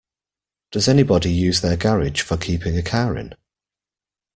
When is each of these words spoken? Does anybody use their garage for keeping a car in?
Does 0.71 0.87
anybody 0.87 1.31
use 1.31 1.61
their 1.61 1.77
garage 1.77 2.21
for 2.21 2.35
keeping 2.35 2.75
a 2.75 2.81
car 2.81 3.15
in? 3.15 3.35